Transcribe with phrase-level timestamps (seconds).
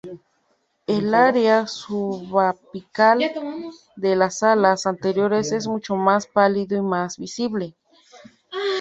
[0.87, 3.19] El área subapical
[3.97, 7.75] de las alas anteriores es mucho más pálido y más visible.